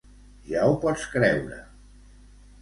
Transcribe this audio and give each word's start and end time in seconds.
Ja 0.51 0.63
ho 0.69 0.71
pots 0.85 1.03
creure. 1.17 1.61